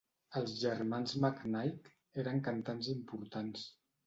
Els 0.39 0.53
germans 0.61 1.13
McKnight 1.19 1.93
eren 2.25 2.41
cantants 2.49 2.91
importants. 2.97 3.69